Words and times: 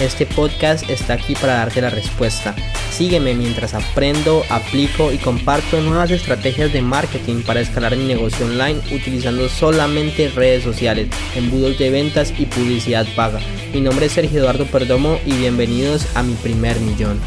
Este 0.00 0.24
podcast 0.24 0.88
está 0.88 1.12
aquí 1.12 1.34
para 1.34 1.56
darte 1.56 1.82
la 1.82 1.90
respuesta. 1.90 2.56
Sígueme 2.90 3.34
mientras 3.34 3.74
aprendo, 3.74 4.42
aplico 4.48 5.12
y 5.12 5.18
comparto 5.18 5.78
nuevas 5.82 6.10
estrategias 6.10 6.72
de 6.72 6.80
marketing 6.80 7.42
para 7.42 7.60
escalar 7.60 7.94
mi 7.94 8.04
negocio 8.06 8.46
online 8.46 8.80
utilizando 8.94 9.46
solamente 9.50 10.30
redes 10.30 10.62
sociales, 10.64 11.10
embudos 11.36 11.78
de 11.78 11.90
ventas 11.90 12.32
y 12.38 12.46
publicidad 12.46 13.06
paga. 13.14 13.40
Mi 13.74 13.82
nombre 13.82 14.06
es 14.06 14.12
Sergio 14.12 14.40
Eduardo 14.40 14.64
Perdomo 14.64 15.18
y 15.26 15.32
bienvenidos 15.32 16.16
a 16.16 16.22
mi 16.22 16.32
primer 16.32 16.80
millón. 16.80 17.20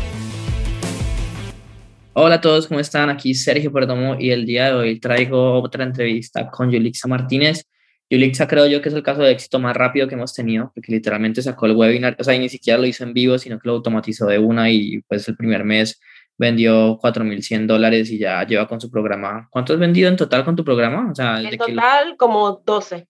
Hola 2.14 2.36
a 2.36 2.42
todos, 2.42 2.66
¿cómo 2.66 2.80
están? 2.80 3.12
Aquí 3.12 3.36
Sergio 3.36 3.72
Perdomo 3.72 4.16
y 4.20 4.32
el 4.32 4.48
día 4.48 4.70
de 4.70 4.74
hoy 4.74 5.00
traigo 5.00 5.62
otra 5.62 5.84
entrevista 5.84 6.50
con 6.50 6.72
Yulixa 6.72 7.08
Martínez. 7.08 7.68
Yulixa 8.10 8.48
creo 8.48 8.68
yo 8.68 8.82
que 8.82 8.90
es 8.90 8.96
el 8.96 9.04
caso 9.04 9.22
de 9.22 9.32
éxito 9.32 9.60
más 9.60 9.76
rápido 9.76 10.08
que 10.08 10.16
hemos 10.16 10.34
tenido, 10.34 10.72
porque 10.74 10.92
literalmente 10.92 11.42
sacó 11.42 11.66
el 11.66 11.76
webinar, 11.76 12.16
o 12.20 12.24
sea, 12.24 12.38
ni 12.38 12.50
siquiera 12.50 12.80
lo 12.80 12.86
hizo 12.86 13.04
en 13.04 13.14
vivo, 13.14 13.38
sino 13.38 13.60
que 13.60 13.68
lo 13.68 13.76
automatizó 13.76 14.28
de 14.28 14.38
una 14.40 14.70
y 14.70 15.02
pues 15.08 15.28
el 15.28 15.36
primer 15.36 15.64
mes 15.64 16.00
vendió 16.38 17.00
4.100 17.00 17.68
dólares 17.68 18.10
y 18.12 18.18
ya 18.18 18.46
lleva 18.46 18.68
con 18.68 18.82
su 18.82 18.90
programa. 18.90 19.48
¿Cuánto 19.50 19.74
has 19.74 19.80
vendido 19.80 20.10
en 20.10 20.18
total 20.18 20.44
con 20.44 20.56
tu 20.56 20.64
programa? 20.64 21.10
O 21.12 21.16
sea, 21.16 21.42
en 21.42 21.58
total 21.58 22.16
como 22.18 22.62
12. 22.66 23.08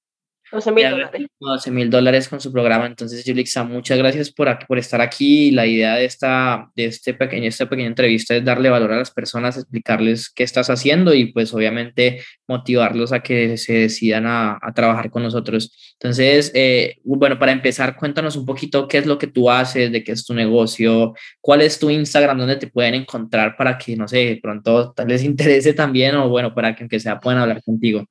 12 0.54 0.72
mil 0.72 0.90
dólares. 0.90 1.28
12 1.40 1.72
mil 1.72 1.90
dólares 1.90 2.30
con 2.30 2.40
su 2.40 2.52
programa. 2.52 2.86
Entonces, 2.86 3.26
Yulixa, 3.26 3.64
muchas 3.64 3.98
gracias 3.98 4.32
por, 4.32 4.56
por 4.68 4.78
estar 4.78 5.02
aquí. 5.02 5.50
La 5.50 5.66
idea 5.66 5.96
de 5.96 6.06
esta, 6.06 6.70
de 6.76 6.86
este 6.86 7.16
pequeño, 7.16 7.48
esta 7.48 7.68
pequeña 7.68 7.88
entrevista 7.88 8.36
es 8.36 8.46
darle 8.46 8.70
valor 8.70 8.92
a 8.92 8.98
las 8.98 9.10
personas, 9.10 9.58
explicarles 9.58 10.30
qué 10.30 10.44
estás 10.44 10.70
haciendo 10.70 11.14
y 11.16 11.34
pues 11.34 11.54
obviamente 11.56 12.22
motivarlos 12.48 13.12
a 13.14 13.22
que 13.22 13.58
se 13.58 13.74
decidan 13.74 14.28
a, 14.28 14.60
a 14.62 14.74
trabajar 14.74 15.10
con 15.10 15.24
nosotros. 15.24 15.96
Entonces, 16.00 16.52
eh, 16.54 16.98
bueno, 17.04 17.40
para 17.40 17.52
empezar, 17.52 17.96
cuéntanos 17.96 18.36
un 18.36 18.46
poquito 18.46 18.88
qué 18.88 19.00
es 19.00 19.08
lo 19.08 19.18
que 19.18 19.28
tú 19.28 19.50
haces, 19.50 19.92
de 19.92 20.04
qué 20.04 20.12
es 20.12 20.24
tu 20.24 20.36
negocio, 20.36 21.14
cuál 21.42 21.62
es 21.62 21.80
tu 21.80 21.90
Instagram, 21.90 22.38
dónde 22.38 22.58
te 22.58 22.68
pueden 22.68 22.94
encontrar 22.94 23.56
para 23.58 23.78
que, 23.78 23.96
no 23.96 24.08
sé, 24.08 24.40
pronto 24.42 24.94
les 25.08 25.24
interese 25.24 25.74
también 25.74 26.16
o 26.16 26.30
bueno, 26.30 26.54
para 26.54 26.76
que 26.76 26.84
aunque 26.84 27.00
sea 27.00 27.20
puedan 27.20 27.42
hablar 27.42 27.64
contigo. 27.64 28.06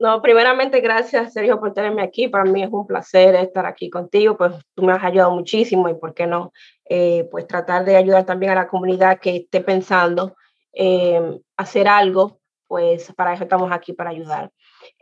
No, 0.00 0.22
primeramente, 0.22 0.80
gracias, 0.80 1.34
Sergio, 1.34 1.60
por 1.60 1.74
tenerme 1.74 2.00
aquí. 2.00 2.26
Para 2.26 2.44
mí 2.44 2.62
es 2.62 2.70
un 2.72 2.86
placer 2.86 3.34
estar 3.34 3.66
aquí 3.66 3.90
contigo, 3.90 4.34
pues 4.34 4.52
tú 4.74 4.82
me 4.82 4.94
has 4.94 5.04
ayudado 5.04 5.30
muchísimo 5.30 5.90
y, 5.90 5.94
¿por 5.94 6.14
qué 6.14 6.26
no? 6.26 6.54
Eh, 6.88 7.28
pues 7.30 7.46
tratar 7.46 7.84
de 7.84 7.96
ayudar 7.96 8.24
también 8.24 8.52
a 8.52 8.54
la 8.54 8.66
comunidad 8.66 9.20
que 9.20 9.36
esté 9.36 9.60
pensando 9.60 10.34
eh, 10.72 11.20
hacer 11.58 11.86
algo, 11.86 12.40
pues 12.66 13.12
para 13.12 13.34
eso 13.34 13.42
estamos 13.42 13.70
aquí, 13.72 13.92
para 13.92 14.08
ayudar. 14.08 14.50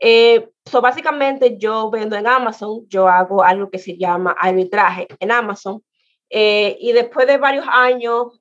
Eh, 0.00 0.48
so, 0.64 0.80
básicamente, 0.80 1.56
yo 1.56 1.91
vendo 1.91 2.16
en 2.16 2.26
Amazon, 2.26 2.84
yo 2.88 3.06
hago 3.06 3.44
algo 3.44 3.70
que 3.70 3.78
se 3.78 3.96
llama 3.96 4.34
arbitraje 4.36 5.06
en 5.20 5.30
Amazon. 5.30 5.80
Eh, 6.28 6.76
y 6.80 6.91
después 6.91 7.28
de 7.28 7.38
varios 7.38 7.66
años, 7.70 8.41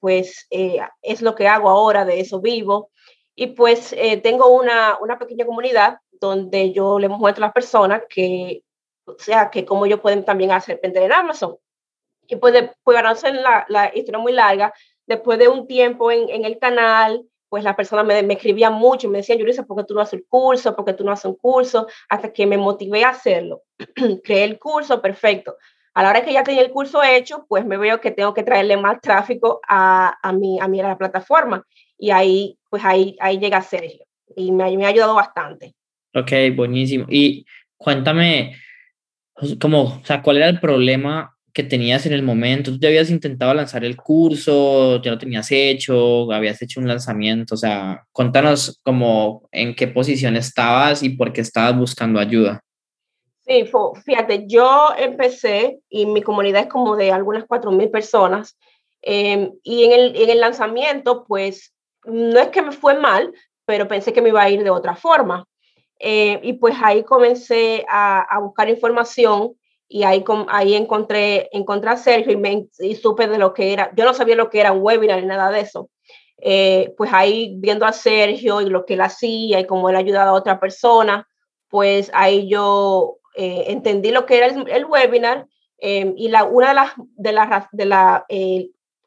pues 0.00 0.48
es 0.50 1.22
lo 1.22 1.36
que 1.36 1.46
hago 1.46 1.68
ahora, 1.70 2.04
de 2.04 2.18
eso 2.18 2.40
vivo. 2.40 2.90
Y 3.42 3.48
pues 3.48 3.92
eh, 3.98 4.18
tengo 4.18 4.46
una, 4.46 4.98
una, 5.00 5.18
pequeña 5.18 5.44
comunidad 5.44 5.98
donde 6.12 6.72
yo 6.72 7.00
les 7.00 7.10
muestro 7.10 7.42
a 7.42 7.48
las 7.48 7.52
personas 7.52 8.02
que, 8.08 8.62
o 9.04 9.16
sea, 9.18 9.50
que 9.50 9.64
cómo 9.64 9.84
ellos 9.84 9.98
pueden 9.98 10.24
también 10.24 10.52
hacer 10.52 10.78
vender 10.80 11.02
en 11.02 11.12
Amazon. 11.12 11.56
Y 12.28 12.36
pues, 12.36 12.52
pues 12.84 12.94
para 12.94 13.08
no 13.08 13.14
hacer 13.14 13.34
la, 13.34 13.66
la, 13.68 13.90
historia 13.92 14.20
muy 14.20 14.32
larga, 14.32 14.72
después 15.08 15.40
de 15.40 15.48
un 15.48 15.66
tiempo 15.66 16.12
en, 16.12 16.28
en 16.28 16.44
el 16.44 16.60
canal, 16.60 17.26
pues 17.48 17.64
las 17.64 17.74
personas 17.74 18.06
me, 18.06 18.22
me 18.22 18.34
escribían 18.34 18.74
mucho 18.74 19.08
y 19.08 19.10
me 19.10 19.18
decían, 19.18 19.40
Yurisa, 19.40 19.64
¿por 19.64 19.76
qué 19.76 19.84
tú 19.88 19.94
no 19.94 20.02
haces 20.02 20.20
el 20.20 20.26
curso? 20.28 20.76
¿Por 20.76 20.84
qué 20.84 20.92
tú 20.92 21.02
no 21.02 21.10
haces 21.10 21.24
un 21.24 21.34
curso? 21.34 21.88
Hasta 22.08 22.32
que 22.32 22.46
me 22.46 22.58
motivé 22.58 23.02
a 23.02 23.08
hacerlo. 23.08 23.64
Creé 24.22 24.44
el 24.44 24.60
curso, 24.60 25.02
perfecto. 25.02 25.56
A 25.94 26.04
la 26.04 26.10
hora 26.10 26.24
que 26.24 26.32
ya 26.32 26.44
tenía 26.44 26.62
el 26.62 26.70
curso 26.70 27.02
hecho, 27.02 27.44
pues 27.48 27.66
me 27.66 27.76
veo 27.76 28.00
que 28.00 28.12
tengo 28.12 28.32
que 28.32 28.44
traerle 28.44 28.76
más 28.76 29.00
tráfico 29.00 29.60
a, 29.66 30.16
a, 30.22 30.32
mi, 30.32 30.60
a, 30.60 30.68
mi, 30.68 30.80
a 30.80 30.86
la 30.86 30.96
plataforma. 30.96 31.66
Y 32.02 32.10
ahí 32.10 32.58
pues 32.72 32.82
ahí, 32.86 33.16
ahí 33.20 33.38
llega 33.38 33.60
Sergio 33.60 34.06
y 34.34 34.50
me, 34.50 34.74
me 34.78 34.86
ha 34.86 34.88
ayudado 34.88 35.14
bastante. 35.14 35.74
Ok, 36.14 36.32
buenísimo. 36.56 37.04
Y 37.10 37.44
cuéntame, 37.76 38.56
como, 39.60 39.82
o 39.82 40.04
sea, 40.04 40.22
¿cuál 40.22 40.38
era 40.38 40.48
el 40.48 40.58
problema 40.58 41.36
que 41.52 41.62
tenías 41.62 42.06
en 42.06 42.14
el 42.14 42.22
momento? 42.22 42.70
¿Tú 42.70 42.78
ya 42.80 42.88
habías 42.88 43.10
intentado 43.10 43.52
lanzar 43.52 43.84
el 43.84 43.98
curso? 43.98 45.02
¿Ya 45.02 45.10
lo 45.10 45.18
tenías 45.18 45.52
hecho? 45.52 46.32
¿Habías 46.32 46.62
hecho 46.62 46.80
un 46.80 46.88
lanzamiento? 46.88 47.56
O 47.56 47.58
sea, 47.58 48.06
contanos 48.10 48.80
como 48.82 49.46
en 49.52 49.74
qué 49.74 49.86
posición 49.86 50.34
estabas 50.36 51.02
y 51.02 51.10
por 51.10 51.30
qué 51.30 51.42
estabas 51.42 51.76
buscando 51.76 52.18
ayuda. 52.18 52.64
Sí, 53.42 53.70
fíjate, 54.06 54.46
yo 54.46 54.94
empecé 54.96 55.80
y 55.90 56.06
mi 56.06 56.22
comunidad 56.22 56.62
es 56.62 56.68
como 56.68 56.96
de 56.96 57.12
algunas 57.12 57.44
4.000 57.44 57.90
personas. 57.90 58.56
Eh, 59.02 59.52
y 59.62 59.84
en 59.84 59.92
el, 59.92 60.16
en 60.16 60.30
el 60.30 60.40
lanzamiento, 60.40 61.26
pues 61.28 61.71
no 62.04 62.38
es 62.38 62.48
que 62.48 62.62
me 62.62 62.72
fue 62.72 62.94
mal, 62.94 63.32
pero 63.64 63.88
pensé 63.88 64.12
que 64.12 64.22
me 64.22 64.30
iba 64.30 64.42
a 64.42 64.50
ir 64.50 64.62
de 64.62 64.70
otra 64.70 64.96
forma. 64.96 65.46
Eh, 65.98 66.40
y 66.42 66.54
pues 66.54 66.74
ahí 66.82 67.04
comencé 67.04 67.84
a, 67.88 68.38
buscar 68.40 68.68
información 68.68 69.54
y 69.88 70.02
ahí, 70.02 70.24
ahí 70.48 70.74
encontré, 70.74 71.48
encontré 71.52 71.90
a 71.90 71.96
Sergio 71.96 72.32
y, 72.32 72.36
me, 72.36 72.66
y 72.80 72.96
supe 72.96 73.28
de 73.28 73.38
lo 73.38 73.54
que 73.54 73.72
era. 73.72 73.92
Yo 73.94 74.04
no 74.04 74.14
sabía 74.14 74.34
lo 74.34 74.50
que 74.50 74.60
era 74.60 74.72
un 74.72 74.82
webinar 74.82 75.20
ni 75.20 75.26
nada 75.26 75.50
de 75.50 75.60
eso. 75.60 75.90
Eh, 76.38 76.92
pues 76.96 77.12
ahí 77.12 77.54
viendo 77.58 77.86
a 77.86 77.92
Sergio 77.92 78.60
y 78.60 78.68
lo 78.68 78.84
que 78.84 78.94
él 78.94 79.00
hacía 79.00 79.60
y 79.60 79.66
cómo 79.66 79.88
él 79.90 79.96
ayudaba 79.96 80.30
a 80.30 80.34
otra 80.34 80.58
persona, 80.58 81.28
pues 81.68 82.10
ahí 82.14 82.48
yo 82.48 83.18
eh, 83.36 83.66
entendí 83.68 84.10
lo 84.10 84.26
que 84.26 84.38
era 84.38 84.46
el, 84.46 84.84
webinar 84.86 85.46
y 85.78 86.28
la, 86.28 86.44
una 86.44 86.68
de 86.68 86.74
las, 86.74 86.92
de 87.12 87.32
la, 87.32 87.68
de 87.72 87.86
la 87.86 88.26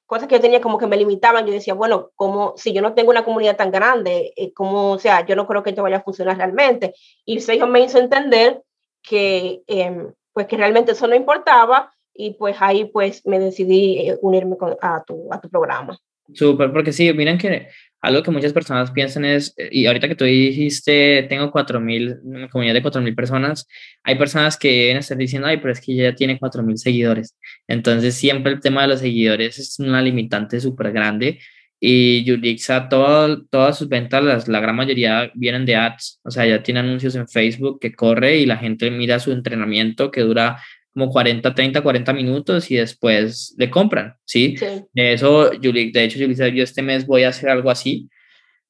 cosas 0.05 0.27
que 0.27 0.35
yo 0.35 0.41
tenía 0.41 0.61
como 0.61 0.77
que 0.77 0.87
me 0.87 0.97
limitaban, 0.97 1.45
yo 1.45 1.53
decía, 1.53 1.73
bueno, 1.73 2.11
como 2.15 2.53
si 2.57 2.73
yo 2.73 2.81
no 2.81 2.93
tengo 2.93 3.09
una 3.11 3.25
comunidad 3.25 3.55
tan 3.55 3.71
grande, 3.71 4.33
eh, 4.35 4.53
como, 4.53 4.91
o 4.91 4.99
sea, 4.99 5.25
yo 5.25 5.35
no 5.35 5.47
creo 5.47 5.63
que 5.63 5.71
esto 5.71 5.83
vaya 5.83 5.97
a 5.97 6.03
funcionar 6.03 6.37
realmente. 6.37 6.93
Y 7.25 7.39
Sergio 7.39 7.67
me 7.67 7.81
hizo 7.81 7.97
entender 7.97 8.61
que, 9.01 9.61
em, 9.67 10.13
pues 10.33 10.47
que 10.47 10.57
realmente 10.57 10.91
eso 10.91 11.07
no 11.07 11.15
importaba 11.15 11.91
y 12.13 12.33
pues 12.33 12.57
ahí 12.59 12.85
pues 12.85 13.25
me 13.25 13.39
decidí 13.39 14.09
eh, 14.09 14.17
unirme 14.21 14.55
a, 14.81 15.03
tu, 15.03 15.27
a 15.31 15.39
tu 15.39 15.49
programa. 15.49 15.97
Súper, 16.33 16.71
porque 16.71 16.91
sí, 16.91 17.11
miren 17.13 17.37
que 17.37 17.67
algo 18.05 18.23
que 18.23 18.31
muchas 18.31 18.53
personas 18.53 18.91
piensan 18.91 19.25
es, 19.25 19.53
eh, 19.57 19.69
y 19.71 19.85
ahorita 19.87 20.07
que 20.07 20.15
tú 20.15 20.25
dijiste, 20.25 21.23
tengo 21.27 21.51
4.000, 21.51 22.19
una 22.23 22.49
comunidad 22.49 22.75
de 22.75 22.83
4.000 22.83 23.15
personas, 23.15 23.67
hay 24.03 24.15
personas 24.17 24.57
que 24.57 24.69
deben 24.69 24.97
estar 24.97 25.17
diciendo, 25.17 25.47
ay, 25.47 25.57
pero 25.57 25.73
es 25.73 25.81
que 25.81 25.95
ya 25.95 26.13
tiene 26.15 26.39
4.000 26.39 26.77
seguidores. 26.77 27.35
Entonces, 27.67 28.15
siempre 28.15 28.53
el 28.53 28.59
tema 28.59 28.83
de 28.83 28.89
los 28.89 28.99
seguidores 28.99 29.57
es 29.59 29.79
una 29.79 30.01
limitante 30.01 30.59
súper 30.59 30.91
grande. 30.91 31.39
Y 31.79 32.23
Yulixa, 32.23 32.89
todo, 32.89 33.43
todas 33.45 33.77
sus 33.77 33.89
ventas, 33.89 34.47
la 34.47 34.59
gran 34.59 34.75
mayoría 34.75 35.31
vienen 35.35 35.65
de 35.65 35.75
ads, 35.75 36.19
o 36.23 36.31
sea, 36.31 36.45
ya 36.45 36.63
tiene 36.63 36.79
anuncios 36.79 37.15
en 37.15 37.27
Facebook 37.27 37.79
que 37.79 37.93
corre 37.93 38.37
y 38.37 38.45
la 38.45 38.57
gente 38.57 38.89
mira 38.91 39.19
su 39.19 39.31
entrenamiento 39.31 40.09
que 40.11 40.21
dura 40.21 40.57
como 40.95 41.11
40, 41.11 41.53
30, 41.53 41.81
40 41.81 42.13
minutos 42.13 42.71
y 42.71 42.77
después 42.77 43.53
le 43.57 43.69
compran, 43.69 44.15
¿sí? 44.23 44.55
sí. 44.57 44.65
De 44.93 45.11
eso, 45.11 45.49
de 45.49 46.03
hecho, 46.03 46.17
yo 46.17 46.63
este 46.63 46.81
mes 46.81 47.05
voy 47.05 47.23
a 47.23 47.29
hacer 47.29 47.49
algo 47.49 47.69
así 47.69 48.09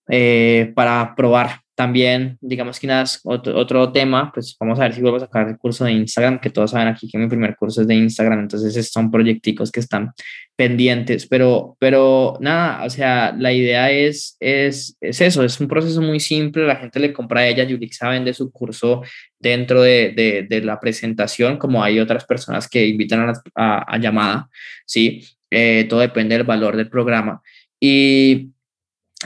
eh, 0.10 0.72
para 0.76 1.14
probar 1.16 1.62
también, 1.76 2.38
digamos 2.40 2.80
que 2.80 2.88
nada, 2.88 3.04
otro, 3.26 3.58
otro, 3.58 3.92
tema, 3.92 4.32
pues 4.34 4.56
vamos 4.58 4.80
a 4.80 4.84
ver 4.84 4.94
si 4.94 5.02
vuelvo 5.02 5.18
a 5.18 5.22
sacar 5.22 5.50
el 5.50 5.58
curso 5.58 5.84
de 5.84 5.92
Instagram, 5.92 6.40
que 6.40 6.50
todos 6.50 6.72
saben 6.72 6.88
aquí 6.88 7.10
que 7.10 7.18
mi 7.18 7.28
primer 7.28 7.56
curso 7.58 7.82
es 7.82 7.88
de 7.88 7.96
Instagram, 7.96 8.40
entonces 8.40 8.90
son 8.90 9.12
proyecticos 9.12 9.72
que 9.72 9.82
están 9.82 10.14
pendientes, 10.56 11.28
pero, 11.28 11.76
pero 11.78 12.38
nada, 12.40 12.86
o 12.86 12.90
sea, 12.90 13.36
la 13.38 13.52
idea 13.52 13.92
es, 13.92 14.38
es, 14.40 14.98
es 15.02 15.20
eso, 15.20 15.44
es 15.44 15.60
un 15.60 15.68
proceso 15.68 16.02
muy 16.02 16.22
simple, 16.22 16.66
la 16.66 16.78
gente 16.78 17.00
le 17.00 17.12
compra 17.12 17.42
a 17.42 17.48
ella, 17.48 17.66
Yulixa 17.66 18.08
vende 18.10 18.34
su 18.34 18.52
curso 18.52 19.04
dentro 19.38 19.82
de, 19.82 20.14
de, 20.16 20.48
de, 20.50 20.62
la 20.62 20.80
presentación, 20.80 21.58
como 21.58 21.84
hay 21.84 22.00
otras 22.00 22.24
personas 22.24 22.70
que 22.70 22.88
invitan 22.88 23.34
a, 23.54 23.94
a, 23.94 23.98
llamada, 23.98 24.50
¿sí? 24.86 25.26
Eh, 25.52 25.86
todo 25.90 26.00
depende 26.00 26.36
del 26.38 26.46
valor 26.46 26.78
del 26.78 26.90
programa. 26.90 27.42
Y 27.80 28.55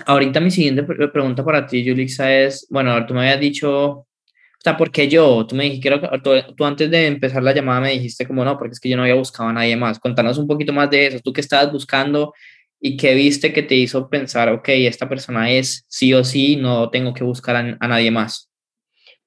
ahorita 0.06 0.40
mi 0.40 0.52
siguiente 0.52 0.84
pregunta 0.84 1.44
para 1.44 1.66
ti, 1.66 1.84
Yulixa, 1.84 2.34
es, 2.34 2.68
bueno, 2.70 3.06
tú 3.06 3.14
me 3.14 3.22
habías 3.22 3.40
dicho, 3.40 4.06
o 4.60 4.62
sea, 4.62 4.76
¿por 4.76 4.92
qué 4.92 5.08
yo? 5.08 5.46
Tú 5.48 5.56
me 5.56 5.66
dijiste, 5.66 5.90
creo 5.90 6.22
tú, 6.22 6.32
tú, 6.56 6.66
antes 6.66 6.92
de 6.92 7.08
empezar 7.08 7.42
la 7.42 7.54
llamada 7.54 7.82
me 7.82 7.92
dijiste 7.92 8.28
como 8.28 8.44
no, 8.44 8.58
porque 8.58 8.74
es 8.74 8.80
que 8.80 8.90
yo 8.90 8.98
no 8.98 9.04
había 9.04 9.16
buscado 9.16 9.50
a 9.50 9.54
nadie 9.54 9.78
más. 9.78 10.00
Contanos 10.00 10.38
un 10.38 10.48
poquito 10.48 10.74
más 10.74 10.90
de 10.90 11.08
eso, 11.08 11.20
tú 11.24 11.32
qué 11.32 11.42
estabas 11.42 11.72
buscando 11.72 12.34
y 12.80 12.98
qué 12.98 13.14
viste 13.14 13.54
que 13.54 13.64
te 13.64 13.76
hizo 13.76 14.10
pensar, 14.10 14.52
ok, 14.52 14.70
esta 14.70 15.08
persona 15.10 15.50
es 15.52 15.86
sí 15.88 16.14
o 16.14 16.24
sí, 16.24 16.56
no 16.56 16.90
tengo 16.90 17.14
que 17.14 17.24
buscar 17.24 17.56
a, 17.56 17.88
nadie 17.88 18.12
más. 18.12 18.50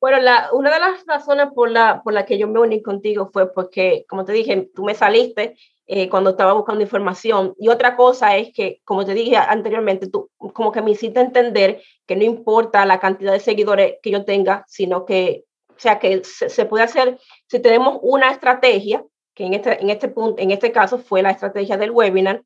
Bueno, 0.01 0.19
la, 0.19 0.49
una 0.53 0.73
de 0.73 0.81
las 0.81 1.07
razones 1.07 1.49
por 1.55 1.71
la, 1.71 2.03
por 2.03 2.13
la 2.13 2.27
que 2.27 2.39
yo 2.39 2.49
me 2.49 2.61
uní 2.61 2.83
contigo 2.83 3.31
fue 3.33 3.53
porque, 3.53 4.05
como 4.09 4.25
te 4.25 4.33
dije, 4.33 4.71
tú 4.75 4.85
me 4.85 4.95
saliste 4.95 5.57
eh, 5.87 6.09
cuando 6.09 6.31
estaba 6.31 6.53
buscando 6.53 6.83
información. 6.83 7.55
Y 7.59 7.69
otra 7.69 7.97
cosa 7.97 8.37
es 8.37 8.53
que, 8.55 8.81
como 8.85 9.05
te 9.05 9.15
dije 9.15 9.37
anteriormente, 9.37 10.09
tú 10.09 10.31
como 10.37 10.73
que 10.73 10.83
me 10.83 10.93
hiciste 10.93 11.21
entender 11.21 11.83
que 12.07 12.17
no 12.17 12.25
importa 12.25 12.87
la 12.87 13.01
cantidad 13.01 13.33
de 13.33 13.41
seguidores 13.41 13.95
que 14.03 14.11
yo 14.11 14.25
tenga, 14.25 14.65
sino 14.69 15.05
que, 15.05 15.45
o 15.69 15.79
sea, 15.79 15.99
que 15.99 16.23
se, 16.25 16.49
se 16.49 16.65
puede 16.67 16.85
hacer, 16.85 17.19
si 17.49 17.61
tenemos 17.61 17.99
una 18.03 18.31
estrategia, 18.31 19.05
que 19.35 19.45
en 19.47 19.55
este, 19.55 19.81
en 19.81 19.91
este 19.91 20.09
punto, 20.09 20.41
en 20.43 20.51
este 20.51 20.73
caso 20.73 20.99
fue 20.99 21.23
la 21.23 21.31
estrategia 21.31 21.77
del 21.77 21.91
webinar, 21.91 22.43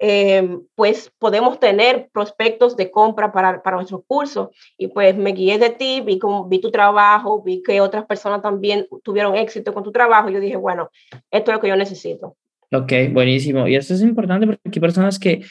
eh, 0.00 0.58
pues 0.76 1.12
podemos 1.18 1.58
tener 1.58 2.08
prospectos 2.12 2.76
de 2.76 2.90
compra 2.90 3.32
para, 3.32 3.62
para 3.62 3.76
nuestros 3.76 4.02
cursos. 4.06 4.48
Y 4.76 4.88
pues 4.88 5.16
me 5.16 5.32
guié 5.32 5.58
de 5.58 5.70
ti, 5.70 6.00
vi, 6.00 6.18
como, 6.18 6.44
vi 6.44 6.60
tu 6.60 6.70
trabajo, 6.70 7.42
vi 7.42 7.62
que 7.62 7.80
otras 7.80 8.06
personas 8.06 8.42
también 8.42 8.86
tuvieron 9.02 9.34
éxito 9.34 9.74
con 9.74 9.82
tu 9.82 9.92
trabajo. 9.92 10.28
Y 10.28 10.34
yo 10.34 10.40
dije, 10.40 10.56
bueno, 10.56 10.90
esto 11.30 11.50
es 11.50 11.56
lo 11.56 11.60
que 11.60 11.68
yo 11.68 11.76
necesito. 11.76 12.36
Ok, 12.70 12.92
buenísimo. 13.12 13.66
Y 13.66 13.76
esto 13.76 13.94
es 13.94 14.02
importante 14.02 14.46
porque 14.46 14.60
hay 14.64 14.80
personas 14.80 15.18
que 15.18 15.42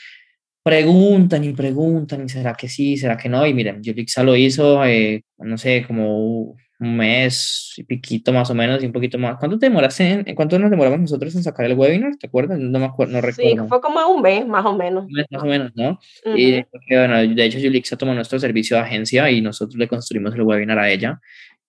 preguntan 0.64 1.44
y 1.44 1.54
preguntan, 1.54 2.26
y 2.26 2.30
será 2.30 2.54
que 2.54 2.68
sí, 2.68 2.98
será 2.98 3.18
que 3.18 3.30
no. 3.30 3.46
Y 3.46 3.54
miren, 3.54 3.82
Yulixa 3.82 4.24
lo 4.24 4.36
hizo, 4.36 4.84
eh, 4.86 5.24
no 5.38 5.58
sé, 5.58 5.84
como 5.88 6.56
un 6.80 6.96
mes 6.96 7.74
y 7.78 7.84
piquito 7.84 8.32
más 8.32 8.50
o 8.52 8.54
menos 8.54 8.84
y 8.84 8.86
un 8.86 8.92
poquito 8.92 9.18
más. 9.18 9.38
¿Cuánto 9.38 9.58
te 9.58 9.68
demoraste 9.68 10.26
en, 10.28 10.36
cuánto 10.36 10.60
nos 10.60 10.70
demoramos 10.70 11.00
nosotros 11.00 11.34
en 11.36 11.44
sacar 11.44 11.66
el 11.66 11.74
webinar? 11.74 12.16
¿Te 12.18 12.28
acuerdas? 12.28 12.60
No 12.60 12.80
me 12.80 12.86
acuerdo, 12.86 13.14
no 13.14 13.22
recuerdo. 13.22 13.64
Sí, 13.64 13.68
fue 13.68 13.82
como 13.82 14.06
un 14.08 14.22
mes 14.22 14.46
más 14.46 14.66
o 14.66 14.76
menos. 14.76 15.06
Un 15.06 15.14
mes 15.14 15.26
más 15.32 15.42
o 15.42 15.46
menos, 15.46 15.72
¿no? 15.76 16.00
Y 16.36 16.64
bueno, 16.90 17.18
de 17.18 17.46
hecho 17.46 17.58
Yulixa 17.58 17.98
tomó 17.98 18.14
nuestro 18.14 18.40
servicio 18.40 18.78
de 18.78 18.84
agencia 18.84 19.32
y 19.32 19.42
nosotros 19.42 19.78
le 19.78 19.88
construimos 19.88 20.36
el 20.36 20.42
webinar 20.42 20.78
a 20.78 20.92
ella 20.92 21.20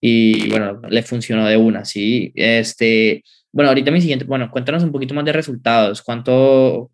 y 0.00 0.49
bueno, 0.50 0.81
le 0.89 1.03
funcionó 1.03 1.47
de 1.47 1.56
una, 1.56 1.85
sí. 1.85 2.33
Este, 2.35 3.25
bueno, 3.53 3.71
ahorita 3.71 3.91
mi 3.91 4.00
siguiente, 4.00 4.25
bueno, 4.25 4.50
cuéntanos 4.50 4.83
un 4.83 4.93
poquito 4.93 5.15
más 5.15 5.25
de 5.25 5.33
resultados. 5.33 6.03
¿Cuánto, 6.03 6.91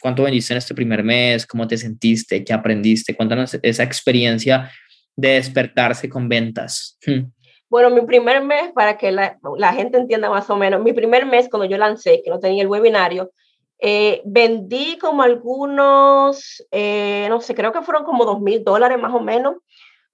cuánto 0.00 0.22
vendiste 0.22 0.52
en 0.52 0.58
este 0.58 0.74
primer 0.74 1.02
mes? 1.02 1.46
¿Cómo 1.46 1.66
te 1.66 1.76
sentiste? 1.76 2.44
¿Qué 2.44 2.52
aprendiste? 2.52 3.16
Cuéntanos 3.16 3.58
esa 3.62 3.82
experiencia 3.82 4.70
de 5.16 5.30
despertarse 5.30 6.08
con 6.08 6.28
ventas. 6.28 6.98
Hmm. 7.06 7.30
Bueno, 7.68 7.90
mi 7.90 8.02
primer 8.02 8.42
mes, 8.42 8.72
para 8.74 8.98
que 8.98 9.10
la, 9.10 9.38
la, 9.56 9.72
gente 9.72 9.98
entienda 9.98 10.30
más 10.30 10.48
o 10.50 10.56
menos, 10.56 10.82
mi 10.82 10.92
primer 10.92 11.26
mes 11.26 11.48
cuando 11.48 11.64
yo 11.64 11.76
lancé, 11.76 12.20
que 12.22 12.30
no 12.30 12.38
tenía 12.38 12.62
el 12.62 12.68
webinario, 12.68 13.32
eh, 13.80 14.22
vendí 14.24 14.96
como 14.98 15.22
algunos, 15.22 16.64
eh, 16.70 17.26
no 17.28 17.40
sé, 17.40 17.54
creo 17.54 17.72
que 17.72 17.82
fueron 17.82 18.04
como 18.04 18.24
dos 18.24 18.40
mil 18.40 18.62
dólares 18.62 18.98
más 19.00 19.12
o 19.12 19.20
menos. 19.20 19.56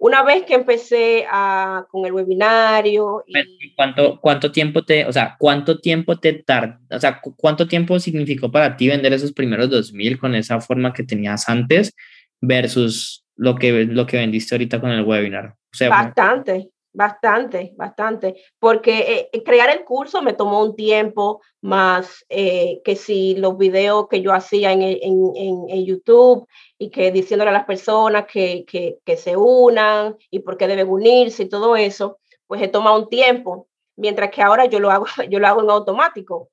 Una 0.02 0.22
vez 0.22 0.44
que 0.46 0.54
empecé 0.54 1.26
a, 1.30 1.84
con 1.90 2.06
el 2.06 2.12
webinario. 2.12 3.22
Y... 3.26 3.74
¿Cuánto, 3.76 4.18
¿Cuánto 4.18 4.50
tiempo 4.50 4.82
te, 4.82 5.04
o 5.04 5.12
sea, 5.12 5.36
cuánto 5.38 5.78
tiempo 5.78 6.18
te 6.18 6.32
tardó, 6.32 6.78
o 6.90 6.98
sea, 6.98 7.20
cuánto 7.36 7.68
tiempo 7.68 8.00
significó 8.00 8.50
para 8.50 8.78
ti 8.78 8.88
vender 8.88 9.12
esos 9.12 9.32
primeros 9.32 9.68
dos 9.68 9.92
mil 9.92 10.18
con 10.18 10.34
esa 10.34 10.58
forma 10.62 10.94
que 10.94 11.02
tenías 11.02 11.50
antes 11.50 11.94
versus 12.40 13.26
lo 13.36 13.56
que, 13.56 13.84
lo 13.84 14.06
que 14.06 14.16
vendiste 14.16 14.54
ahorita 14.54 14.80
con 14.80 14.90
el 14.90 15.04
webinar? 15.04 15.56
O 15.70 15.76
sea, 15.76 15.90
Bastante, 15.90 16.70
Bastante, 16.92 17.72
bastante, 17.76 18.42
porque 18.58 19.28
eh, 19.32 19.42
crear 19.44 19.70
el 19.70 19.84
curso 19.84 20.22
me 20.22 20.32
tomó 20.32 20.60
un 20.60 20.74
tiempo 20.74 21.40
más 21.60 22.26
eh, 22.28 22.80
que 22.84 22.96
si 22.96 23.36
los 23.36 23.56
videos 23.56 24.08
que 24.08 24.22
yo 24.22 24.32
hacía 24.32 24.72
en, 24.72 24.82
en, 24.82 25.32
en, 25.68 25.84
YouTube 25.86 26.48
y 26.78 26.90
que 26.90 27.12
diciéndole 27.12 27.50
a 27.50 27.54
las 27.54 27.64
personas 27.64 28.26
que, 28.26 28.64
que, 28.64 28.98
que, 29.04 29.16
se 29.16 29.36
unan 29.36 30.16
y 30.32 30.40
por 30.40 30.56
qué 30.56 30.66
deben 30.66 30.88
unirse 30.88 31.44
y 31.44 31.48
todo 31.48 31.76
eso, 31.76 32.18
pues 32.48 32.60
se 32.60 32.66
toma 32.66 32.96
un 32.96 33.08
tiempo, 33.08 33.68
mientras 33.94 34.30
que 34.30 34.42
ahora 34.42 34.64
yo 34.64 34.80
lo 34.80 34.90
hago, 34.90 35.06
yo 35.30 35.38
lo 35.38 35.46
hago 35.46 35.62
en 35.62 35.70
automático. 35.70 36.50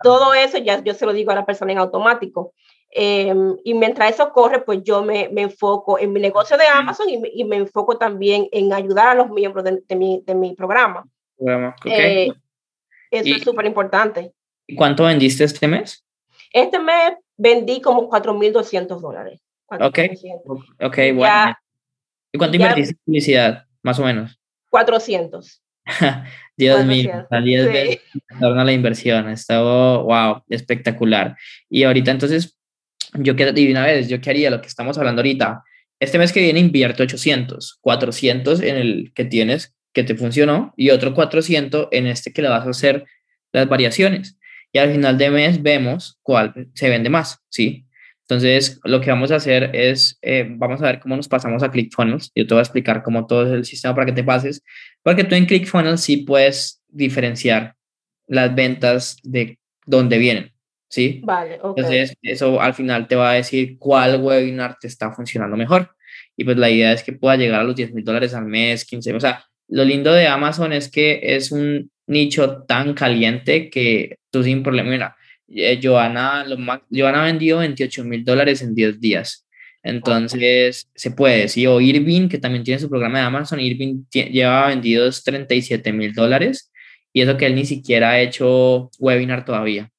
todo 0.00 0.32
eso 0.32 0.58
ya 0.58 0.80
yo 0.84 0.94
se 0.94 1.06
lo 1.06 1.12
digo 1.12 1.32
a 1.32 1.34
la 1.34 1.46
persona 1.46 1.72
en 1.72 1.78
automático. 1.78 2.54
Em, 2.92 3.56
y 3.62 3.74
mientras 3.74 4.12
eso 4.12 4.32
corre, 4.32 4.62
pues 4.62 4.82
yo 4.82 5.04
me, 5.04 5.28
me 5.28 5.42
enfoco 5.42 5.98
en 5.98 6.12
mi 6.12 6.20
negocio 6.20 6.56
de 6.56 6.66
Amazon 6.66 7.08
y 7.08 7.18
me, 7.18 7.30
y 7.32 7.44
me, 7.44 7.56
enfoco 7.56 7.96
también 7.96 8.48
en 8.50 8.72
ayudar 8.72 9.08
a 9.08 9.14
los 9.14 9.30
miembros 9.30 9.64
de, 9.64 9.80
de, 9.86 9.96
mi, 9.96 10.22
de 10.26 10.34
mi, 10.34 10.54
programa. 10.56 11.06
okay. 11.38 11.92
eh, 11.92 12.32
eso 13.12 13.36
es 13.36 13.42
súper 13.42 13.66
importante. 13.66 14.32
¿Y 14.66 14.74
cuánto 14.74 15.04
vendiste 15.04 15.44
este 15.44 15.68
mes? 15.68 16.04
Este 16.52 16.80
mes 16.80 17.14
vendí 17.36 17.80
como 17.80 18.08
4.200 18.10 19.00
dólares. 19.00 19.40
Ok, 19.66 19.98
ok, 20.80 20.96
bueno. 21.14 21.54
¿Y 22.32 22.38
cuánto 22.38 22.58
ya, 22.58 22.64
invertiste 22.64 22.92
en 22.92 23.00
publicidad, 23.04 23.64
más 23.82 23.98
o 24.00 24.04
menos? 24.04 24.40
400. 24.70 25.62
Dios 26.56 26.76
400, 26.76 26.86
mío, 26.86 27.26
salí 27.30 27.56
sí. 27.56 28.00
a 28.40 28.64
la 28.64 28.72
inversión. 28.72 29.28
Estaba, 29.28 29.98
wow, 30.02 30.42
espectacular. 30.48 31.36
Y 31.68 31.84
ahorita 31.84 32.10
entonces 32.10 32.59
yo 33.14 33.36
que 33.36 33.52
de 33.52 33.70
una 33.70 33.84
vez, 33.84 34.08
yo 34.08 34.20
qué 34.20 34.30
haría 34.30 34.50
lo 34.50 34.60
que 34.60 34.68
estamos 34.68 34.98
hablando 34.98 35.20
ahorita. 35.20 35.62
Este 35.98 36.18
mes 36.18 36.32
que 36.32 36.40
viene 36.40 36.60
invierto 36.60 37.02
800, 37.02 37.78
400 37.80 38.60
en 38.62 38.76
el 38.76 39.12
que 39.14 39.24
tienes 39.24 39.74
que 39.92 40.04
te 40.04 40.14
funcionó 40.14 40.72
y 40.76 40.90
otro 40.90 41.14
400 41.14 41.88
en 41.90 42.06
este 42.06 42.32
que 42.32 42.42
le 42.42 42.48
vas 42.48 42.66
a 42.66 42.70
hacer 42.70 43.04
las 43.52 43.68
variaciones. 43.68 44.36
Y 44.72 44.78
al 44.78 44.92
final 44.92 45.18
de 45.18 45.30
mes 45.30 45.62
vemos 45.62 46.18
cuál 46.22 46.68
se 46.74 46.88
vende 46.88 47.10
más, 47.10 47.40
¿sí? 47.48 47.86
Entonces, 48.22 48.78
lo 48.84 49.00
que 49.00 49.10
vamos 49.10 49.32
a 49.32 49.36
hacer 49.36 49.74
es, 49.74 50.16
eh, 50.22 50.46
vamos 50.48 50.80
a 50.80 50.84
ver 50.84 51.00
cómo 51.00 51.16
nos 51.16 51.26
pasamos 51.26 51.64
a 51.64 51.70
ClickFunnels. 51.70 52.30
Yo 52.36 52.46
te 52.46 52.54
voy 52.54 52.60
a 52.60 52.62
explicar 52.62 53.02
cómo 53.02 53.26
todo 53.26 53.52
el 53.52 53.64
sistema 53.64 53.92
para 53.92 54.06
que 54.06 54.12
te 54.12 54.22
pases, 54.22 54.62
porque 55.02 55.24
tú 55.24 55.34
en 55.34 55.46
ClickFunnels 55.46 56.00
sí 56.00 56.18
puedes 56.18 56.80
diferenciar 56.88 57.74
las 58.28 58.54
ventas 58.54 59.16
de 59.24 59.58
dónde 59.84 60.18
vienen. 60.18 60.52
¿Sí? 60.90 61.22
Vale, 61.24 61.58
okay. 61.62 61.84
Entonces, 61.84 62.16
eso 62.20 62.60
al 62.60 62.74
final 62.74 63.06
te 63.08 63.16
va 63.16 63.30
a 63.30 63.34
decir 63.34 63.78
cuál 63.78 64.20
webinar 64.20 64.76
te 64.78 64.88
está 64.88 65.12
funcionando 65.12 65.56
mejor. 65.56 65.94
Y 66.36 66.44
pues 66.44 66.56
la 66.56 66.68
idea 66.68 66.92
es 66.92 67.02
que 67.02 67.12
pueda 67.12 67.36
llegar 67.36 67.60
a 67.60 67.64
los 67.64 67.76
10 67.76 67.94
mil 67.94 68.04
dólares 68.04 68.34
al 68.34 68.46
mes, 68.46 68.84
15, 68.84 69.14
o 69.14 69.20
sea, 69.20 69.44
lo 69.68 69.84
lindo 69.84 70.12
de 70.12 70.26
Amazon 70.26 70.72
es 70.72 70.90
que 70.90 71.20
es 71.22 71.52
un 71.52 71.90
nicho 72.06 72.62
tan 72.64 72.92
caliente 72.92 73.70
que 73.70 74.18
tú 74.30 74.42
sin 74.42 74.62
problema, 74.62 74.90
mira, 74.90 75.16
eh, 75.48 75.78
Joana, 75.82 76.44
lo 76.44 76.58
más, 76.58 76.80
Joana 76.90 77.24
vendió 77.24 77.58
28 77.58 78.04
mil 78.04 78.24
dólares 78.24 78.62
en 78.62 78.74
10 78.74 79.00
días. 79.00 79.46
Entonces, 79.82 80.86
okay. 80.86 80.92
se 80.94 81.10
puede, 81.12 81.48
sí, 81.48 81.66
o 81.66 81.80
Irving, 81.80 82.28
que 82.28 82.38
también 82.38 82.64
tiene 82.64 82.80
su 82.80 82.88
programa 82.88 83.18
de 83.18 83.24
Amazon, 83.24 83.60
Irving 83.60 84.04
lleva 84.10 84.68
vendidos 84.68 85.22
37 85.22 85.92
mil 85.92 86.12
dólares 86.12 86.70
y 87.12 87.22
eso 87.22 87.36
que 87.36 87.46
él 87.46 87.54
ni 87.54 87.64
siquiera 87.64 88.10
ha 88.10 88.20
hecho 88.20 88.90
webinar 88.98 89.44
todavía. 89.44 89.90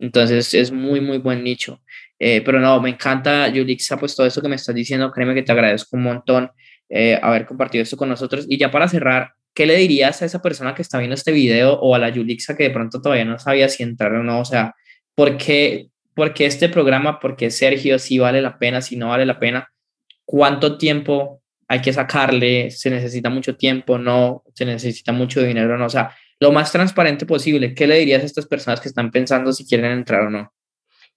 Entonces 0.00 0.54
es 0.54 0.72
muy, 0.72 1.00
muy 1.00 1.18
buen 1.18 1.44
nicho. 1.44 1.80
Eh, 2.18 2.42
pero 2.44 2.58
no, 2.58 2.80
me 2.80 2.90
encanta, 2.90 3.48
Yulixa, 3.48 3.98
pues 3.98 4.16
todo 4.16 4.26
eso 4.26 4.42
que 4.42 4.48
me 4.48 4.56
estás 4.56 4.74
diciendo, 4.74 5.10
créeme 5.12 5.34
que 5.34 5.42
te 5.42 5.52
agradezco 5.52 5.96
un 5.96 6.02
montón 6.02 6.50
eh, 6.88 7.18
haber 7.22 7.46
compartido 7.46 7.82
esto 7.82 7.96
con 7.96 8.08
nosotros. 8.08 8.46
Y 8.48 8.58
ya 8.58 8.70
para 8.70 8.88
cerrar, 8.88 9.34
¿qué 9.54 9.66
le 9.66 9.76
dirías 9.76 10.20
a 10.22 10.24
esa 10.24 10.42
persona 10.42 10.74
que 10.74 10.82
está 10.82 10.98
viendo 10.98 11.14
este 11.14 11.32
video 11.32 11.74
o 11.74 11.94
a 11.94 11.98
la 11.98 12.08
Yulixa 12.08 12.56
que 12.56 12.64
de 12.64 12.70
pronto 12.70 13.00
todavía 13.00 13.24
no 13.24 13.38
sabía 13.38 13.68
si 13.68 13.82
entrar 13.82 14.12
o 14.14 14.22
no? 14.22 14.40
O 14.40 14.44
sea, 14.44 14.74
¿por 15.14 15.36
qué, 15.36 15.88
por 16.14 16.34
qué 16.34 16.46
este 16.46 16.68
programa? 16.68 17.20
¿Por 17.20 17.36
qué 17.36 17.50
Sergio 17.50 17.98
sí 17.98 18.18
vale 18.18 18.42
la 18.42 18.58
pena? 18.58 18.80
Si 18.80 18.96
no 18.96 19.08
vale 19.10 19.26
la 19.26 19.38
pena, 19.38 19.70
¿cuánto 20.24 20.78
tiempo 20.78 21.42
hay 21.68 21.80
que 21.80 21.92
sacarle? 21.92 22.70
¿Se 22.70 22.90
necesita 22.90 23.30
mucho 23.30 23.56
tiempo? 23.56 23.98
¿No? 23.98 24.44
¿Se 24.54 24.64
necesita 24.64 25.12
mucho 25.12 25.42
dinero? 25.42 25.78
No, 25.78 25.86
o 25.86 25.90
sea, 25.90 26.16
lo 26.40 26.50
más 26.50 26.72
transparente 26.72 27.26
posible. 27.26 27.74
¿Qué 27.74 27.86
le 27.86 27.98
dirías 27.98 28.22
a 28.22 28.26
estas 28.26 28.46
personas 28.46 28.80
que 28.80 28.88
están 28.88 29.10
pensando 29.10 29.52
si 29.52 29.66
quieren 29.66 29.92
entrar 29.92 30.22
o 30.22 30.30
no? 30.30 30.52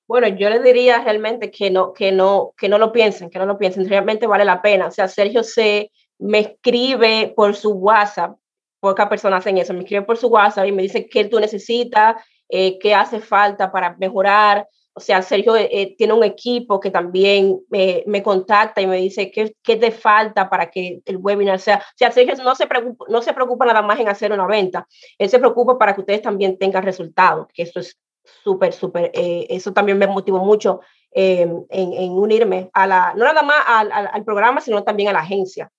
Bueno, 0.05 0.27
yo 0.27 0.49
les 0.49 0.61
diría 0.61 1.01
realmente 1.01 1.49
que 1.49 1.71
no, 1.71 1.93
que 1.93 2.11
no, 2.11 2.53
que 2.57 2.67
no 2.67 2.77
lo 2.77 2.91
piensen, 2.91 3.29
que 3.29 3.39
no 3.39 3.45
lo 3.45 3.57
piensen, 3.57 3.87
realmente 3.87 4.27
vale 4.27 4.43
la 4.43 4.61
pena. 4.61 4.87
O 4.87 4.91
sea, 4.91 5.07
Sergio 5.07 5.43
se 5.43 5.91
me 6.19 6.39
escribe 6.39 7.33
por 7.35 7.55
su 7.55 7.71
WhatsApp, 7.71 8.37
pocas 8.81 9.07
personas 9.07 9.39
hacen 9.39 9.57
eso, 9.57 9.73
me 9.73 9.79
escribe 9.79 10.03
por 10.03 10.17
su 10.17 10.27
WhatsApp 10.27 10.67
y 10.67 10.73
me 10.73 10.83
dice 10.83 11.07
qué 11.07 11.25
tú 11.25 11.39
necesitas, 11.39 12.17
eh, 12.49 12.77
qué 12.79 12.93
hace 12.93 13.19
falta 13.21 13.71
para 13.71 13.95
mejorar. 13.97 14.67
O 14.95 15.00
sea, 15.00 15.21
Sergio 15.23 15.55
eh, 15.55 15.95
tiene 15.97 16.13
un 16.13 16.23
equipo 16.23 16.79
que 16.79 16.91
también 16.91 17.59
me, 17.69 18.03
me 18.05 18.21
contacta 18.21 18.79
y 18.79 18.88
me 18.88 18.97
dice 18.97 19.31
qué, 19.31 19.55
qué, 19.63 19.75
te 19.75 19.89
falta 19.91 20.50
para 20.50 20.69
que 20.69 21.01
el 21.05 21.17
webinar 21.17 21.59
sea. 21.59 21.77
O 21.77 21.97
sea, 21.97 22.12
Sergio 22.12 22.35
no 22.43 22.53
se, 22.53 22.67
preocupa, 22.67 23.05
no 23.09 23.21
se 23.21 23.33
preocupa 23.33 23.65
nada 23.65 23.81
más 23.81 24.00
en 24.00 24.07
hacer 24.07 24.31
una 24.31 24.45
venta, 24.45 24.88
él 25.17 25.29
se 25.29 25.39
preocupa 25.39 25.79
para 25.79 25.95
que 25.95 26.01
ustedes 26.01 26.21
también 26.21 26.57
tengan 26.57 26.83
resultados, 26.83 27.47
que 27.53 27.63
eso 27.63 27.79
es 27.79 27.97
súper, 28.43 28.71
súper, 28.71 29.12
eh, 29.13 29.47
eso 29.50 29.73
también 29.73 29.97
me 29.97 30.07
motivó 30.07 30.45
mucho 30.45 30.81
eh, 31.12 31.41
en, 31.41 31.93
en, 31.93 32.12
unirme 32.12 32.69
a 32.73 32.85
la, 32.88 33.13
no 33.15 33.25
nada 33.25 33.41
más 33.41 33.63
al, 33.65 33.91
al, 33.91 34.09
al, 34.12 34.23
programa, 34.23 34.62
sino 34.62 34.83
también 34.83 35.09
a 35.09 35.13
la 35.13 35.19
agencia. 35.19 35.71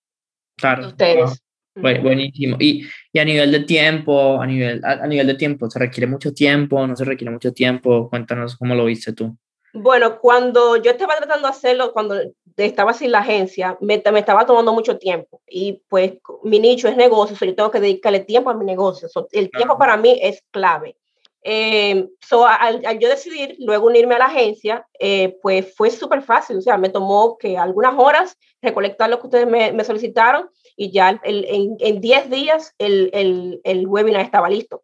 Claro. 0.57 0.83
De 0.83 0.89
ustedes. 0.89 1.44
Buenísimo. 1.75 2.57
Y, 2.61 2.87
y, 3.13 3.19
a 3.19 3.25
nivel 3.25 3.51
de 3.51 3.61
tiempo, 3.61 4.41
a 4.41 4.47
nivel, 4.47 4.85
a, 4.85 4.93
a, 4.93 5.07
nivel 5.07 5.27
de 5.27 5.35
tiempo, 5.35 5.69
¿se 5.69 5.79
requiere 5.79 6.07
mucho 6.07 6.33
tiempo? 6.33 6.87
¿No 6.87 6.95
se 6.95 7.05
requiere 7.05 7.33
mucho 7.33 7.53
tiempo? 7.53 8.09
Cuéntanos 8.09 8.57
cómo 8.57 8.75
lo 8.75 8.85
viste 8.85 9.13
tú. 9.13 9.37
Bueno, 9.73 10.21
cuando 10.21 10.77
yo 10.77 10.93
estaba 10.93 11.17
tratando 11.17 11.49
de 11.49 11.53
hacerlo, 11.53 11.93
cuando 11.93 12.15
estaba 12.57 12.93
sin 12.93 13.11
la 13.11 13.19
agencia, 13.19 13.77
me, 13.81 14.01
me 14.13 14.21
estaba 14.21 14.47
tomando 14.47 14.73
mucho 14.73 14.99
tiempo 14.99 15.43
y 15.49 15.83
pues 15.89 16.13
mi 16.45 16.61
nicho 16.61 16.87
es 16.87 16.97
negocio, 16.97 17.37
yo 17.45 17.55
tengo 17.57 17.73
que 17.73 17.81
dedicarle 17.81 18.21
tiempo 18.21 18.51
a 18.51 18.55
mi 18.55 18.65
negocio. 18.65 19.09
el 19.33 19.51
tiempo 19.51 19.77
para 19.77 19.97
mí 19.97 20.17
es 20.23 20.45
clave. 20.53 20.97
Eh, 21.43 22.09
so, 22.21 22.47
al, 22.47 22.81
yo 23.01 23.09
decidir 23.09 23.57
luego 23.59 23.89
unirme 23.89 24.15
a 24.15 24.19
la 24.19 24.27
agencia, 24.27 24.87
eh, 24.99 25.37
pues 25.43 25.75
fue 25.77 25.91
súper 25.91 26.23
fácil, 26.23 26.59
o 26.59 26.63
sea, 26.63 26.79
me 26.79 26.89
tomó 26.89 27.37
que 27.37 27.59
algunas 27.59 27.95
horas 27.99 28.39
recolectar 28.63 29.11
lo 29.11 29.21
que 29.21 29.27
ustedes 29.27 29.47
me, 29.47 29.73
me 29.73 29.85
solicitaron 29.85 30.49
y 30.77 30.91
ya 30.91 31.21
el, 31.25 31.47
en 31.81 32.01
10 32.01 32.31
días 32.31 32.75
el, 32.79 33.11
el, 33.13 33.61
el, 33.65 33.87
webinar 33.87 34.23
estaba 34.23 34.49
listo. 34.49 34.83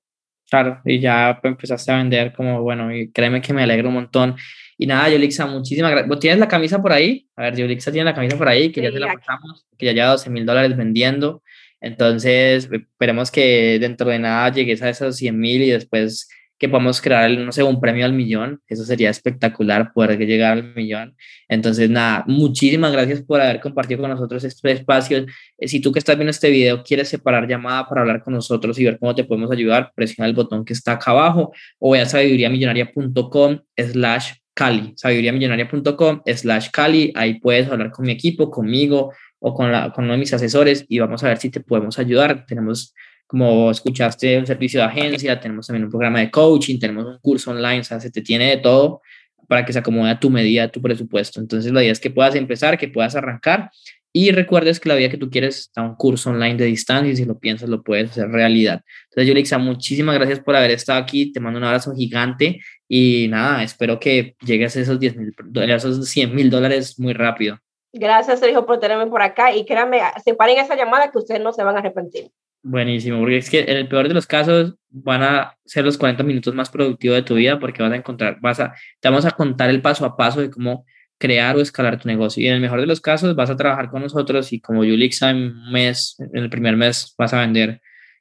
Claro, 0.48 0.80
y 0.84 0.98
ya 1.00 1.38
empezaste 1.42 1.92
a 1.92 1.98
vender 1.98 2.32
como, 2.32 2.62
bueno, 2.62 2.94
y 2.94 3.10
créeme 3.12 3.40
que 3.40 3.52
me 3.52 3.62
alegro 3.62 3.88
un 3.88 3.94
montón. 3.94 4.36
Y 4.76 4.86
nada, 4.86 5.08
Yolixa, 5.08 5.46
muchísimas 5.46 5.92
gracias. 5.92 6.18
¿Tienes 6.18 6.40
la 6.40 6.48
camisa 6.48 6.82
por 6.82 6.92
ahí? 6.92 7.28
A 7.36 7.42
ver, 7.42 7.56
Yolixa 7.56 7.92
tiene 7.92 8.06
la 8.06 8.14
camisa 8.14 8.36
por 8.36 8.48
ahí, 8.48 8.72
que 8.72 8.82
ya 8.82 8.90
te 8.90 8.98
la 8.98 9.12
pasamos, 9.12 9.66
que 9.78 9.86
ya 9.86 9.92
lleva 9.92 10.08
12 10.08 10.30
mil 10.30 10.46
dólares 10.46 10.76
vendiendo. 10.76 11.42
Entonces, 11.80 12.68
esperemos 12.70 13.30
que 13.30 13.78
dentro 13.78 14.10
de 14.10 14.18
nada 14.18 14.50
llegues 14.50 14.82
a 14.82 14.90
esos 14.90 15.16
100 15.16 15.38
mil 15.38 15.62
y 15.62 15.70
después 15.70 16.28
que 16.60 16.68
podamos 16.68 17.00
crear, 17.00 17.30
no 17.30 17.52
sé, 17.52 17.62
un 17.62 17.80
premio 17.80 18.04
al 18.04 18.12
millón. 18.12 18.60
Eso 18.68 18.84
sería 18.84 19.08
espectacular 19.08 19.94
poder 19.94 20.18
llegar 20.18 20.52
al 20.52 20.74
millón. 20.74 21.16
Entonces, 21.48 21.88
nada, 21.88 22.22
muchísimas 22.26 22.92
gracias 22.92 23.22
por 23.22 23.40
haber 23.40 23.60
compartido 23.60 24.02
con 24.02 24.10
nosotros 24.10 24.44
este 24.44 24.70
espacio. 24.72 25.24
Eh, 25.56 25.68
si 25.68 25.80
tú 25.80 25.90
que 25.90 25.98
estás 25.98 26.16
viendo 26.16 26.30
este 26.30 26.50
video 26.50 26.82
quieres 26.82 27.08
separar 27.08 27.48
llamada 27.48 27.88
para 27.88 28.02
hablar 28.02 28.22
con 28.22 28.34
nosotros 28.34 28.78
y 28.78 28.84
ver 28.84 28.98
cómo 28.98 29.14
te 29.14 29.24
podemos 29.24 29.50
ayudar, 29.50 29.90
presiona 29.94 30.28
el 30.28 30.34
botón 30.34 30.66
que 30.66 30.74
está 30.74 30.92
acá 30.92 31.12
abajo 31.12 31.50
o 31.78 31.92
ve 31.92 32.00
a 32.02 32.06
sabiduriamillonaria.com 32.06 33.60
slash 33.78 34.32
Cali, 34.52 34.92
sabiduriamillonaria.com 34.96 36.20
slash 36.26 36.68
Cali. 36.70 37.10
Ahí 37.16 37.40
puedes 37.40 37.70
hablar 37.70 37.90
con 37.90 38.04
mi 38.04 38.12
equipo, 38.12 38.50
conmigo 38.50 39.14
o 39.38 39.54
con, 39.54 39.72
la, 39.72 39.92
con 39.92 40.04
uno 40.04 40.12
de 40.12 40.18
mis 40.18 40.34
asesores 40.34 40.84
y 40.90 40.98
vamos 40.98 41.24
a 41.24 41.28
ver 41.28 41.38
si 41.38 41.48
te 41.48 41.60
podemos 41.60 41.98
ayudar. 41.98 42.44
Tenemos 42.44 42.94
como 43.30 43.70
escuchaste, 43.70 44.36
un 44.38 44.44
servicio 44.44 44.80
de 44.80 44.86
agencia, 44.86 45.38
tenemos 45.38 45.64
también 45.64 45.84
un 45.84 45.90
programa 45.90 46.18
de 46.18 46.32
coaching, 46.32 46.80
tenemos 46.80 47.06
un 47.06 47.18
curso 47.20 47.52
online, 47.52 47.78
o 47.78 47.84
sea, 47.84 48.00
se 48.00 48.10
te 48.10 48.22
tiene 48.22 48.50
de 48.50 48.56
todo 48.56 49.02
para 49.46 49.64
que 49.64 49.72
se 49.72 49.78
acomode 49.78 50.10
a 50.10 50.18
tu 50.18 50.30
medida, 50.30 50.64
a 50.64 50.68
tu 50.68 50.82
presupuesto. 50.82 51.38
Entonces, 51.38 51.70
la 51.72 51.80
idea 51.80 51.92
es 51.92 52.00
que 52.00 52.10
puedas 52.10 52.34
empezar, 52.34 52.76
que 52.76 52.88
puedas 52.88 53.14
arrancar 53.14 53.70
y 54.12 54.32
recuerdes 54.32 54.80
que 54.80 54.88
la 54.88 54.96
vida 54.96 55.10
que 55.10 55.16
tú 55.16 55.30
quieres 55.30 55.58
está 55.60 55.80
un 55.80 55.94
curso 55.94 56.30
online 56.30 56.56
de 56.56 56.64
distancia 56.64 57.12
y 57.12 57.14
si 57.14 57.24
lo 57.24 57.38
piensas 57.38 57.68
lo 57.68 57.84
puedes 57.84 58.10
hacer 58.10 58.28
realidad. 58.30 58.82
Entonces, 59.10 59.28
Yulixa, 59.28 59.58
muchísimas 59.58 60.16
gracias 60.16 60.40
por 60.40 60.56
haber 60.56 60.72
estado 60.72 60.98
aquí, 60.98 61.30
te 61.30 61.38
mando 61.38 61.60
un 61.60 61.66
abrazo 61.66 61.94
gigante 61.94 62.60
y 62.88 63.28
nada, 63.28 63.62
espero 63.62 64.00
que 64.00 64.34
llegues 64.44 64.76
a 64.76 64.80
esos 64.80 64.98
10 64.98 65.16
mil, 65.16 65.34
esos 65.54 66.08
100 66.08 66.34
mil 66.34 66.50
dólares 66.50 66.98
muy 66.98 67.12
rápido. 67.12 67.60
Gracias, 67.92 68.40
Sergio, 68.40 68.66
por 68.66 68.80
tenerme 68.80 69.06
por 69.06 69.22
acá 69.22 69.54
y 69.54 69.64
créanme, 69.64 70.00
separen 70.24 70.58
esa 70.58 70.74
llamada 70.74 71.12
que 71.12 71.18
ustedes 71.18 71.40
no 71.40 71.52
se 71.52 71.62
van 71.62 71.76
a 71.76 71.78
arrepentir. 71.78 72.32
Buenísimo, 72.62 73.18
porque 73.20 73.38
es 73.38 73.48
que 73.48 73.60
en 73.60 73.76
el 73.78 73.88
peor 73.88 74.06
de 74.06 74.14
los 74.14 74.26
casos 74.26 74.74
van 74.90 75.22
a 75.22 75.56
ser 75.64 75.84
los 75.84 75.96
40 75.96 76.22
minutos 76.24 76.54
más 76.54 76.68
productivos 76.68 77.16
de 77.16 77.22
tu 77.22 77.34
vida 77.36 77.58
porque 77.58 77.82
vas 77.82 77.92
a 77.92 77.96
encontrar, 77.96 78.38
vas 78.40 78.60
a, 78.60 78.74
te 79.00 79.08
vamos 79.08 79.24
a 79.24 79.30
contar 79.30 79.70
el 79.70 79.80
paso 79.80 80.04
a 80.04 80.16
paso 80.16 80.42
de 80.42 80.50
cómo 80.50 80.84
crear 81.16 81.56
o 81.56 81.60
escalar 81.60 81.98
tu 82.00 82.08
negocio. 82.08 82.42
Y 82.42 82.48
en 82.48 82.54
el 82.54 82.60
mejor 82.60 82.80
de 82.80 82.86
los 82.86 83.00
casos 83.00 83.34
vas 83.34 83.50
a 83.50 83.56
trabajar 83.56 83.90
con 83.90 84.02
nosotros 84.02 84.52
y 84.52 84.60
como 84.60 84.84
Yulixa 84.84 85.30
en 85.30 85.54
mes, 85.70 86.16
en 86.18 86.42
el 86.42 86.50
primer 86.50 86.76
mes 86.76 87.14
vas 87.16 87.32
a 87.32 87.40
vender 87.40 87.80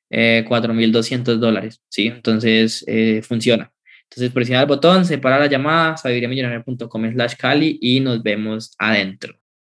eh, 0.10 0.46
4.200 0.48 1.36
dólares, 1.38 1.82
¿sí? 1.90 2.08
Entonces 2.08 2.84
eh, 2.88 3.22
funciona. 3.22 3.72
Entonces 4.04 4.32
presiona 4.32 4.62
el 4.62 4.68
botón, 4.68 5.06
separa 5.06 5.40
la 5.40 5.48
llamada, 5.48 5.98
sabiduriamillonario.com 5.98 7.12
slash 7.14 7.36
Cali 7.36 7.78
y 7.82 8.00
nos 8.00 8.24
vemos 8.24 8.74
adentro. 8.78 9.39